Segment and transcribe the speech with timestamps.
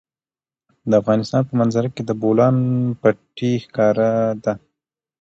[0.89, 2.55] د افغانستان په منظره کې د بولان
[3.01, 4.11] پټي ښکاره
[4.43, 4.53] ده.